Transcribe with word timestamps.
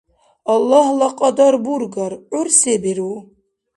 Аллагьла 0.53 1.09
кьадар 1.17 1.55
бургар, 1.65 2.13
гӀур 2.31 2.47
се 2.59 2.73
биру? 2.83 3.11